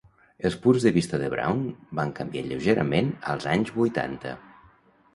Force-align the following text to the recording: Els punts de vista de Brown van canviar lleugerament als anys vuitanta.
Els 0.49 0.55
punts 0.63 0.87
de 0.87 0.91
vista 0.95 1.19
de 1.25 1.29
Brown 1.33 1.61
van 2.01 2.15
canviar 2.23 2.45
lleugerament 2.49 3.15
als 3.35 3.49
anys 3.55 3.75
vuitanta. 3.81 4.39